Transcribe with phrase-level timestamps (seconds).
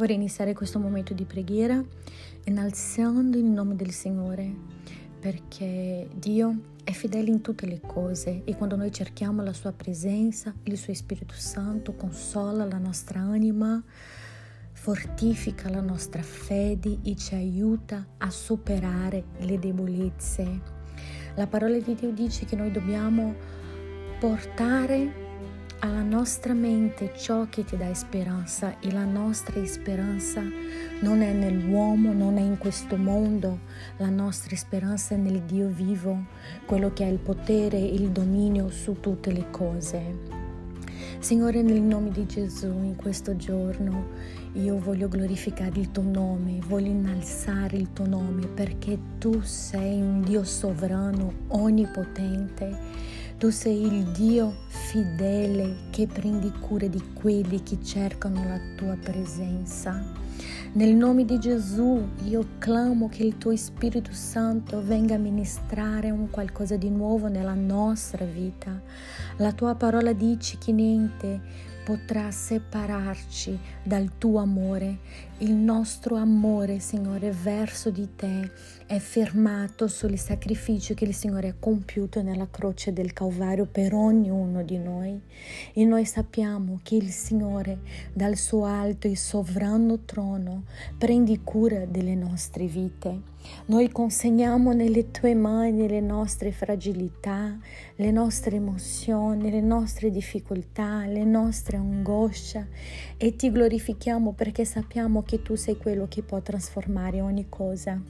[0.00, 1.78] Vorrei iniziare questo momento di preghiera
[2.44, 4.50] innalzando il nome del Signore
[5.20, 10.54] perché Dio è fedele in tutte le cose e quando noi cerchiamo la sua presenza,
[10.62, 13.84] il suo Spirito Santo consola la nostra anima,
[14.72, 20.60] fortifica la nostra fede e ci aiuta a superare le debolezze.
[21.34, 23.34] La parola di Dio dice che noi dobbiamo
[24.18, 25.28] portare
[25.82, 30.42] alla nostra mente ciò che ti dà speranza e la nostra speranza
[31.00, 33.60] non è nell'uomo, non è in questo mondo,
[33.96, 36.26] la nostra speranza è nel Dio vivo,
[36.66, 40.48] quello che ha il potere e il dominio su tutte le cose.
[41.18, 44.08] Signore, nel nome di Gesù, in questo giorno
[44.54, 50.20] io voglio glorificare il tuo nome, voglio innalzare il tuo nome perché tu sei un
[50.22, 58.44] Dio sovrano, onnipotente tu sei il Dio fedele che prendi cura di quelli che cercano
[58.46, 60.04] la tua presenza.
[60.74, 66.28] Nel nome di Gesù io clamo che il tuo Spirito Santo venga a ministrare un
[66.28, 68.78] qualcosa di nuovo nella nostra vita.
[69.38, 71.40] La tua parola dice che niente
[71.90, 74.98] potrà separarci dal tuo amore.
[75.38, 78.48] Il nostro amore, Signore, verso di te
[78.86, 84.62] è fermato sul sacrificio che il Signore ha compiuto nella croce del Calvario per ognuno
[84.62, 85.20] di noi.
[85.72, 87.80] E noi sappiamo che il Signore,
[88.12, 93.38] dal suo alto e sovrano trono, prende cura delle nostre vite.
[93.66, 97.58] Noi consegniamo nelle tue mani le nostre fragilità,
[97.96, 102.68] le nostre emozioni, le nostre difficoltà, le nostre angosce
[103.16, 108.00] e ti glorifichiamo perché sappiamo che tu sei quello che può trasformare ogni cosa.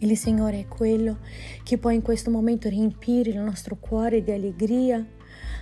[0.00, 1.18] Il Signore è quello
[1.62, 5.04] che può in questo momento riempire il nostro cuore di allegria,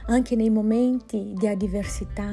[0.06, 2.32] anche nei momenti di avversità.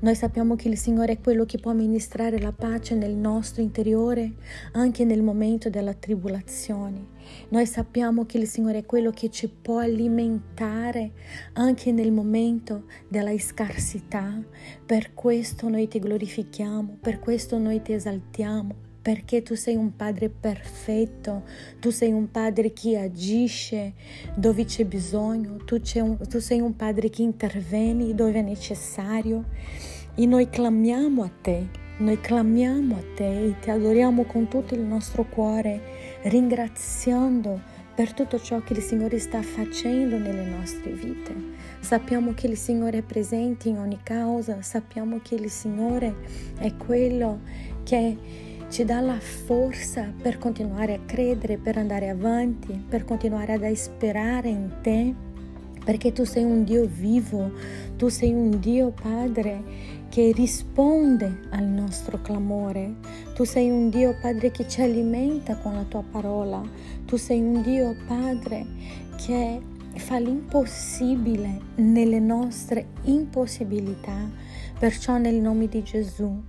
[0.00, 4.34] Noi sappiamo che il Signore è quello che può ministrare la pace nel nostro interiore,
[4.72, 7.16] anche nel momento della tribolazione.
[7.50, 11.12] Noi sappiamo che il Signore è quello che ci può alimentare
[11.54, 14.40] anche nel momento della scarsità.
[14.86, 20.28] Per questo noi ti glorifichiamo, per questo noi ti esaltiamo, perché tu sei un padre
[20.28, 21.44] perfetto,
[21.80, 23.94] tu sei un padre che agisce
[24.34, 29.46] dove c'è bisogno, tu, un, tu sei un padre che interviene dove è necessario
[30.14, 31.68] e noi clamiamo a te,
[32.00, 35.80] noi clamiamo a te e ti adoriamo con tutto il nostro cuore,
[36.24, 37.58] ringraziando
[37.94, 41.34] per tutto ciò che il Signore sta facendo nelle nostre vite.
[41.80, 46.14] Sappiamo che il Signore è presente in ogni causa, sappiamo che il Signore
[46.58, 47.40] è quello
[47.84, 53.72] che ci dà la forza per continuare a credere, per andare avanti, per continuare ad
[53.72, 55.14] sperare in te,
[55.84, 57.50] perché tu sei un Dio vivo,
[57.96, 59.62] tu sei un Dio Padre
[60.10, 62.96] che risponde al nostro clamore,
[63.34, 66.62] tu sei un Dio Padre che ci alimenta con la tua parola,
[67.06, 68.66] tu sei un Dio Padre
[69.16, 69.60] che
[69.94, 74.30] fa l'impossibile nelle nostre impossibilità.
[74.78, 76.40] Perciò nel nome di Gesù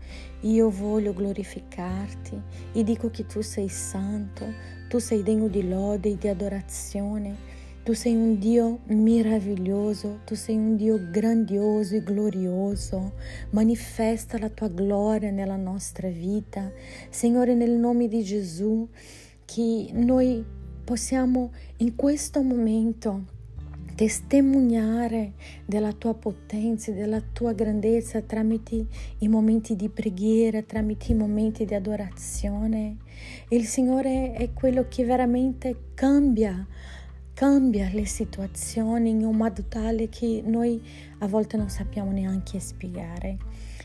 [0.41, 2.40] io voglio glorificarti
[2.73, 4.45] e dico che tu sei santo,
[4.88, 7.57] tu sei degno di lode e di adorazione.
[7.81, 13.13] Tu sei un Dio meraviglioso, tu sei un Dio grandioso e glorioso.
[13.50, 16.72] Manifesta la tua gloria nella nostra vita.
[17.09, 18.88] Signore, nel nome di Gesù,
[19.44, 20.46] che noi
[20.84, 23.38] possiamo in questo momento
[23.99, 25.33] testimoniare
[25.65, 28.85] della tua potenza, della tua grandezza tramite
[29.17, 32.95] i momenti di preghiera, tramite i momenti di adorazione.
[33.49, 36.65] Il Signore è quello che veramente cambia
[37.33, 40.81] cambia le situazioni in un modo tale che noi
[41.19, 43.37] a volte non sappiamo neanche spiegare.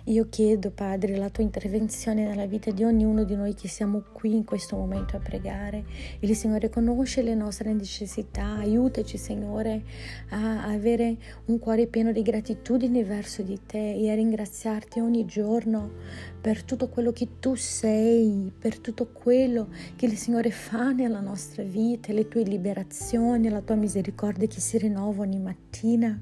[0.08, 4.34] Io chiedo, Padre, la tua intervenzione nella vita di ognuno di noi che siamo qui
[4.34, 5.86] in questo momento a pregare.
[6.20, 9.82] Il Signore conosce le nostre necessità, aiutaci, Signore,
[10.28, 11.16] a avere
[11.46, 15.92] un cuore pieno di gratitudine verso di te e a ringraziarti ogni giorno
[16.38, 21.62] per tutto quello che tu sei, per tutto quello che il Signore fa nella nostra
[21.62, 26.20] vita, le tue liberazioni, la tua misericordia che si rinnova ogni mattina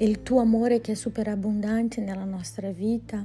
[0.00, 3.22] il tuo amore che è superabbondante nella nostra vita,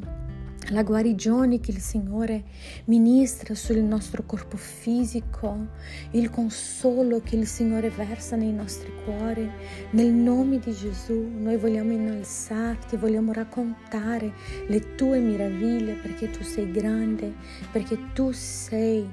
[0.69, 2.43] la guarigione che il Signore
[2.85, 5.67] ministra sul nostro corpo fisico,
[6.11, 9.49] il consolo che il Signore versa nei nostri cuori.
[9.91, 14.33] Nel nome di Gesù noi vogliamo innalzarti, vogliamo raccontare
[14.67, 17.35] le tue meraviglie perché tu sei grande,
[17.71, 19.09] perché tu sei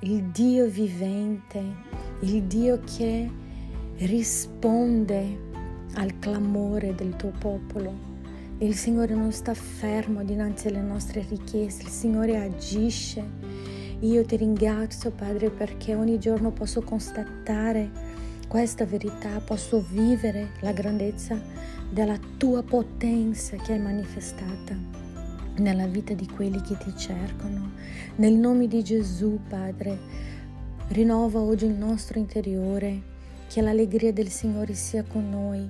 [0.00, 1.62] il Dio vivente,
[2.20, 3.30] il Dio che
[3.96, 5.48] risponde
[5.94, 8.08] al clamore del tuo popolo.
[8.58, 13.24] Il Signore non sta fermo dinanzi alle nostre richieste, il Signore agisce.
[14.00, 17.90] Io ti ringrazio, Padre, perché ogni giorno posso constatare
[18.48, 21.40] questa verità, posso vivere la grandezza
[21.90, 24.76] della tua potenza che è manifestata
[25.56, 27.70] nella vita di quelli che ti cercano.
[28.16, 29.98] Nel nome di Gesù, Padre,
[30.88, 33.02] rinnova oggi il nostro interiore,
[33.48, 35.68] che l'allegria del Signore sia con noi,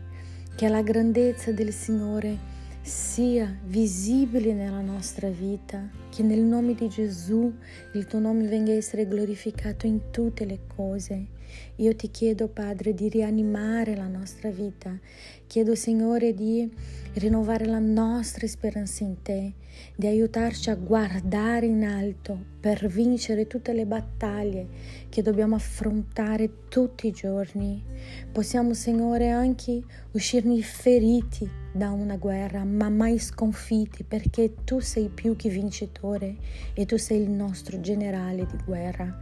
[0.54, 7.52] che la grandezza del Signore sia visibile nella nostra vita, che nel nome di Gesù
[7.92, 11.38] il tuo nome venga a essere glorificato in tutte le cose.
[11.76, 14.98] Io ti chiedo, Padre, di rianimare la nostra vita.
[15.46, 16.70] Chiedo, Signore, di
[17.14, 19.54] rinnovare la nostra speranza in te,
[19.96, 24.66] di aiutarci a guardare in alto per vincere tutte le battaglie
[25.08, 27.82] che dobbiamo affrontare tutti i giorni.
[28.30, 29.82] Possiamo, Signore, anche
[30.12, 36.36] uscirne feriti da una guerra, ma mai sconfitti, perché tu sei più che vincitore
[36.74, 39.18] e tu sei il nostro generale di guerra.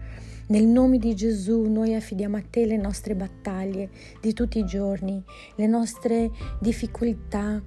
[0.51, 5.23] Nel nome di Gesù noi affidiamo a te le nostre battaglie di tutti i giorni,
[5.57, 7.63] le nostre difficoltà,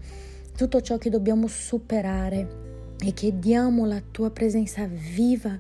[0.58, 5.60] tutto ciò che dobbiamo superare e chiediamo la tua presenza viva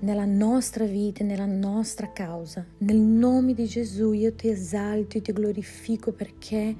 [0.00, 2.64] nella nostra vita, nella nostra causa.
[2.78, 6.76] Nel nome di Gesù io ti esalto e ti glorifico perché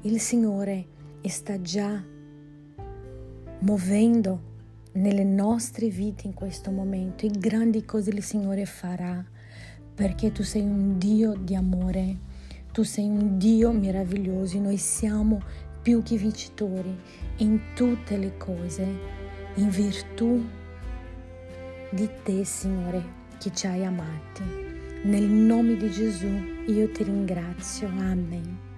[0.00, 0.86] il Signore
[1.28, 2.02] sta già
[3.58, 4.48] muovendo
[4.92, 9.24] nelle nostre vite in questo momento e grandi cose il Signore farà
[9.94, 12.16] perché tu sei un Dio di amore,
[12.72, 15.42] tu sei un Dio meraviglioso, noi siamo
[15.82, 16.98] più che vincitori
[17.36, 18.86] in tutte le cose,
[19.54, 20.42] in virtù
[21.90, 24.42] di te Signore che ci hai amati.
[25.02, 26.28] Nel nome di Gesù
[26.66, 27.88] io ti ringrazio.
[27.88, 28.69] Amen.